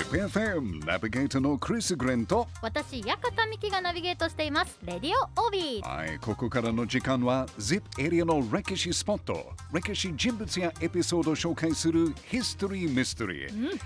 [0.00, 4.78] ZIPFM ナビゲーターのクリス・グレンと私館美希がナビゲートしています。
[4.82, 5.86] レディオオビー。
[5.86, 9.52] はい、ここからの時間は ZIP エリアの歴史スポット。
[9.74, 13.78] 歴史人物やエピソードを紹介するヒストリー・ミステリー、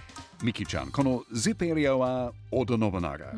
[0.45, 3.35] ミキちゃんこの ZIP エリアは織田信長、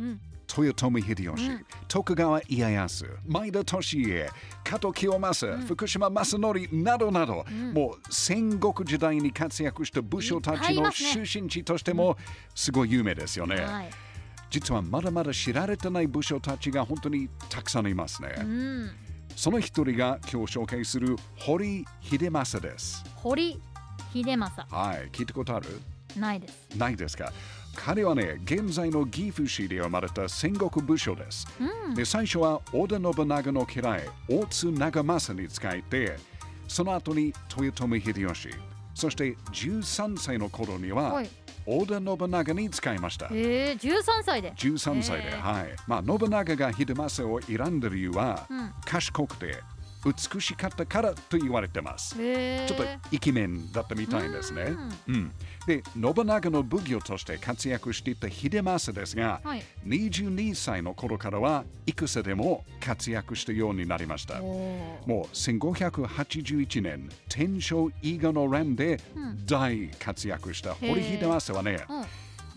[0.64, 1.50] 豊臣秀吉、
[1.88, 4.30] 徳川家康前田利家
[4.64, 12.16] 加藤清正、福島正則などなど、もう戦国時代に活躍した武将たちの出身地としても
[12.54, 13.56] すごい有名ですよね。
[13.56, 13.90] はい
[14.48, 18.32] 実はまだまだ知られてない武将たちが本当にたくさんいますね。
[18.38, 18.90] うん
[19.34, 23.04] その一人が今日紹介する堀秀政です。
[23.16, 23.60] 堀
[24.12, 25.66] 秀政はい、聞いたことある
[26.16, 27.32] ないですないですか
[27.76, 31.46] 彼はね、現在の岐阜市で生まれた戦国武将です。
[31.94, 36.16] で最初は織田信長の家来、大津長政に仕えて、
[36.66, 38.48] その後に豊臣秀吉、
[38.94, 41.30] そして13歳の頃にははい
[41.66, 43.28] 織田信長に仕えました。
[43.32, 45.66] えー、13歳で13歳で、はい。
[45.86, 49.62] まあ、信長が秀政を選んだ理由は、うん賢くて
[50.06, 52.14] 美しかったからと言われてます。
[52.18, 54.74] えー、ちょっとイケメンだったみたいですね。
[55.08, 55.32] うん。
[55.66, 59.64] で、信長の奉行として活躍していた秀政ですが、はい。
[59.84, 64.40] 22歳の頃からは戦でも活躍したようになりました。
[64.40, 69.00] もう1581年、天正伊賀の乱で
[69.46, 72.06] 大活躍した堀秀政はね、うん。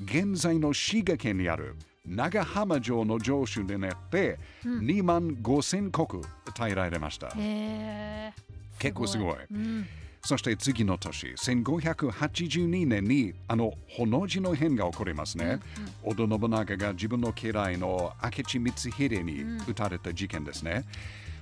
[0.06, 1.76] 現在の滋賀県にある
[2.10, 6.02] 長浜城の城主でなって、2万5千石
[6.46, 7.28] 与えられました。
[7.28, 8.34] へえ
[8.80, 9.36] 結構すごい。
[9.52, 9.88] うん
[10.22, 15.60] そして次の年、1582年にあの炎字の変が起こりますね。
[16.04, 20.84] 織田信長が自分の家来の明智光秀に撃たれた事件ですね。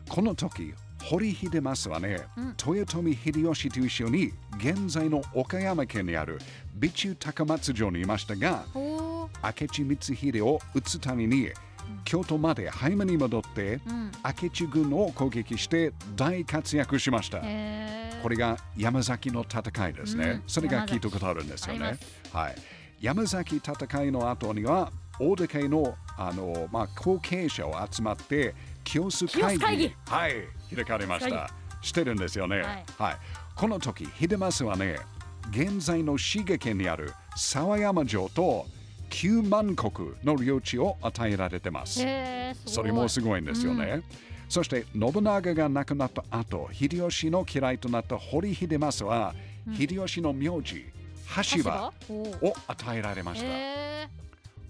[0.08, 0.74] この時、
[1.04, 2.28] 堀秀政はね、
[2.66, 6.40] 豊臣秀吉と一緒に現在の岡山県にある
[6.76, 8.64] 備中高松城にいましたが、
[9.44, 11.50] 明智光秀を撃つために、
[12.04, 14.12] 京都まで早めに戻って、うん
[14.44, 17.40] 明智軍を攻撃して大活躍しました。
[18.22, 20.26] これが山崎の戦いですね。
[20.26, 21.98] うんそれが聞いたことあるんですよね
[22.34, 22.40] ま。
[22.42, 22.56] はい。
[23.00, 30.34] 山崎戦いの後には、大手会のあの、まあ、後継者を集まって、清須会議会議はい、
[30.76, 31.50] 開かれました。
[31.82, 32.58] してるんですよね。
[32.58, 33.18] はいはい。
[33.56, 35.00] この時、秀政はね、
[35.52, 38.66] 現在の滋賀県にある沢山城と
[39.10, 42.06] 9万石の領地を与えられてます。
[42.66, 44.02] それもすごいんですよね。
[44.50, 49.36] そして信長が亡くなった後、秀吉の嫌いとなった堀秀政は、
[49.78, 50.86] 秀吉の名字、
[51.26, 53.48] 羽柴おーを与えられました。
[53.48, 54.08] へ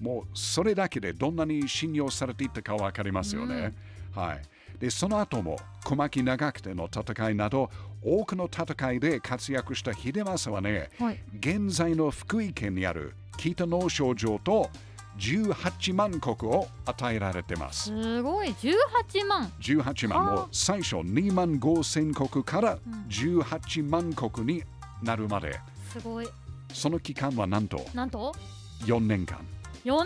[0.01, 3.73] もうそれだけでどんなに信用されていたかわかりますよね。
[4.13, 4.41] はい。
[4.79, 7.69] で、その後も小牧長久手の戦いなど
[8.03, 14.69] 多くの戦いで活躍した秀政はね、ーはい現在の福井県にある北農商城と
[15.17, 17.85] 18万石を与えられてます。
[17.85, 18.49] すごい。
[18.49, 19.51] 18万。
[19.59, 20.25] 18万。
[20.25, 22.77] はあもう最初2万5千国から
[23.09, 24.63] 18万国に
[25.01, 25.59] なるまで、
[25.91, 26.27] すごい。
[26.73, 27.83] その期間はなんと？
[27.93, 28.33] なんと
[28.81, 29.39] ？4年間。
[29.85, 30.05] 4年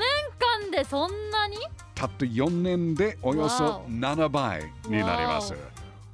[0.62, 1.58] 間でそんなに？
[1.96, 3.90] たった4年でおよそわお。
[3.90, 5.54] 7倍になります。
[5.54, 5.60] わ。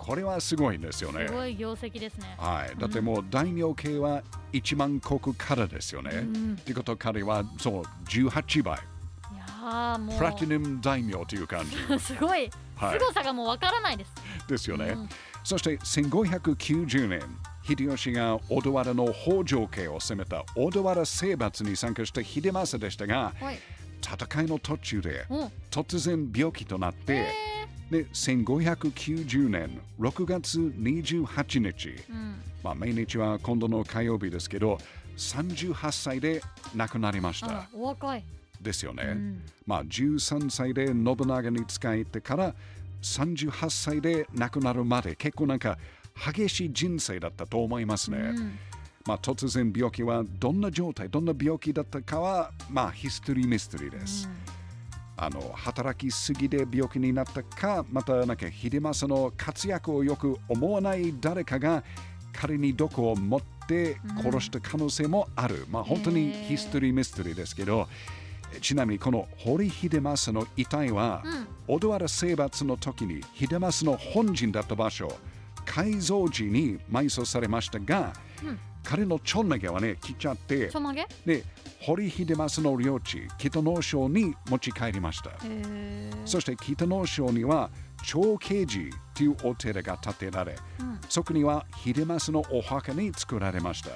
[0.07, 1.33] これはすごいんですよねす。
[1.33, 4.23] ごい業績ですねはい、だってもう大名系は
[4.53, 6.21] 1万国からですよね。
[6.21, 8.77] んってことは彼はそう18倍。
[8.77, 14.13] いやーもうプラティナム大名という感じ すごい、はい凄さがもうわからないです。
[14.47, 14.85] ですよね。
[14.85, 15.09] うん
[15.43, 17.21] そして1590年、
[17.65, 23.59] 秀吉が小田原の北条家を攻めた小田原征伐に参加した秀政でしたが、はい。
[24.01, 25.51] 戦いの途中でうん。
[25.71, 32.35] 突然病気となって、えで1590年6月28日、ーうん。
[32.63, 34.77] まあ、命日は今度の火曜日ですけど
[35.15, 36.41] 38歳で
[36.75, 38.23] 亡くなりました、お若い。
[38.61, 39.41] ですよね、うん。
[39.65, 42.55] まあ13歳で信長に仕えてから
[43.01, 45.77] 38歳で亡くなるまで結構なんか
[46.33, 48.59] 激しい人生だったと思いますね、うん。
[49.05, 54.27] まあ突然病気はどんな状態どんな病気だったかはまあヒストリーミステリーです、
[55.17, 61.83] あの働きすぎで病気になったかまたなんか秀政の活躍をよく思わない誰かが
[62.31, 67.87] 彼に毒を持って殺した可能性もある、まあ本当にヒストリーミステリーですけど
[68.61, 71.23] ちなみにこの堀秀政の遺体は、
[71.67, 75.11] 小田原征伐の時に秀政の本陣だった場所
[75.65, 78.13] 改造時に埋葬されましたが、
[78.89, 81.01] 彼のちょんまげはね、切っちゃってちょ、まげ？
[81.01, 81.43] へで、
[81.81, 85.31] 堀秀政の領地、北農省に持ち帰りました。
[85.43, 87.69] えそして北農省には
[88.05, 93.89] 長慶寺というお寺が建てられ、うんそこには秀政のお墓に作られました。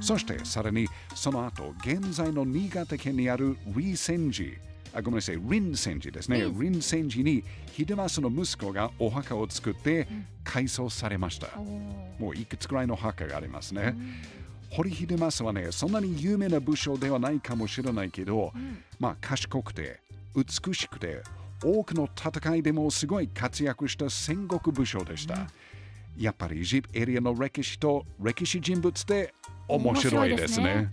[0.00, 4.58] そしてさらにその後、現在の新潟県にあるリ泉寺、
[4.96, 6.38] あごめんなさい、林泉寺ですね。
[6.38, 7.44] 林林泉寺に
[7.76, 10.08] 秀政の息子がお墓を作って
[10.42, 11.48] 改装されました。
[12.18, 13.94] もういくつくらいの墓がありますね。
[14.70, 18.54] 堀秀政はね、そんなに有名な武将ではないかもしれないけど、
[18.98, 20.00] まあ賢くて、
[20.34, 21.22] 美しくて、
[21.62, 25.46] 多くの戦いでもすごい活躍した戦国武将でした。
[26.16, 29.34] やっぱり ZIP エリアの歴史と歴史人物で
[29.68, 30.90] 面白いですね。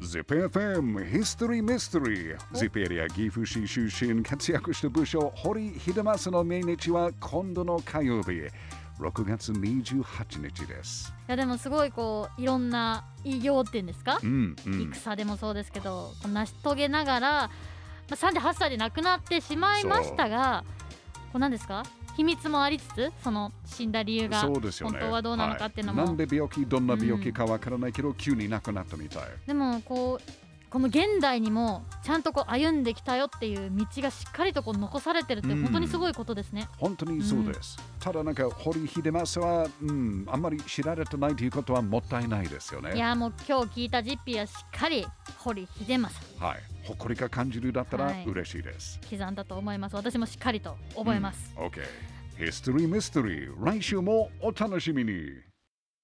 [0.00, 8.30] ZIPFM History Mystery ZIP エリア岐阜市出身活躍した武将堀秀政の命日は今度の火曜日
[8.98, 11.12] 6月28日です。
[11.28, 17.50] いやでもすごいこういろんな偉業っていうんですか、うんうん、戦でもそうですけど成し遂げながら、ま
[18.10, 20.64] あ、38歳で亡くなってしまいましたが
[21.32, 21.82] こう何ですか？
[22.16, 24.40] 秘密もありつつその死んだ理由が。
[24.40, 24.60] 本
[24.98, 29.22] 当はどうなのかっていうのも、はいなんで病気、どんな病気かわからないけど、急に亡くなったみたい。
[29.46, 36.68] でもこうこの現代にもちゃんとこう歩んできたよっていう道がしっかりとこう残されてるってうん本当にすごいことですね。
[36.78, 37.76] 本当にそうです。
[37.98, 42.94] ただなんか堀秀政は、うん、あんまり知られてないということはもったいないですよね。
[42.94, 45.04] いやもう今日聞いたジッピーはしっかり
[45.38, 46.58] 堀秀政はい。
[46.84, 49.00] 誇りが感じるだったらはい嬉しいです。
[49.10, 49.96] 刻んだと思います。
[49.96, 51.52] 私もしっかりと覚えます。
[51.56, 51.80] うん OK。
[52.38, 55.49] ヒストリーミステリー、来週もお楽しみに。